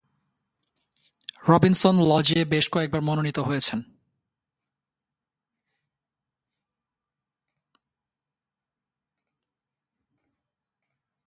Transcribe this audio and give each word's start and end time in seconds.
Robinson 1.49 1.95
লজে 2.01 2.39
বেশ 2.45 2.65
কয়েকবার 2.69 3.01
মনোনীত 3.01 3.39
হয়েছেন। 3.39 3.79